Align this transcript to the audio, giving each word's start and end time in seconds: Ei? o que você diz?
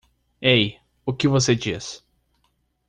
Ei? 0.41 0.79
o 1.05 1.13
que 1.13 1.27
você 1.27 1.55
diz? 1.55 2.03